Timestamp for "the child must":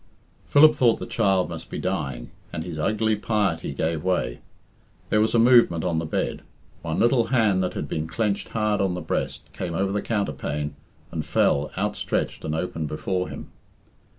0.97-1.69